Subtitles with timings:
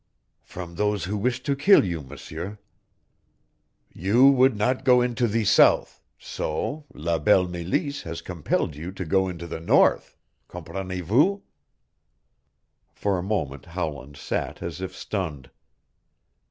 [0.41, 2.57] "From those who wish to kill you, M'seur.
[3.93, 9.05] You would not go into the South, so la belle Meleese has compelled you to
[9.05, 10.17] go into the North,
[10.47, 11.43] Comprenez vous?"
[12.95, 15.51] For a moment Howland sat as if stunned.